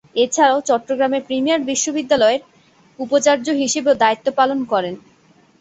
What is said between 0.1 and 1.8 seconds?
এছাড়াও, চট্টগ্রামের প্রিমিয়ার